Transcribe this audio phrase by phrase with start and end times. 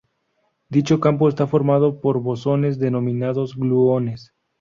[0.67, 4.33] Dicho campo está formado por bosones denominados gluones.